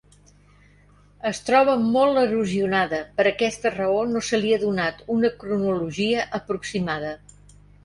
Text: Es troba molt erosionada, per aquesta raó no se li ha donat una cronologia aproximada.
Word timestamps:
Es 1.31 1.41
troba 1.49 1.75
molt 1.81 2.21
erosionada, 2.21 3.03
per 3.19 3.27
aquesta 3.33 3.73
raó 3.75 4.01
no 4.15 4.25
se 4.31 4.41
li 4.47 4.55
ha 4.57 4.61
donat 4.65 5.07
una 5.19 5.33
cronologia 5.45 6.27
aproximada. 6.43 7.17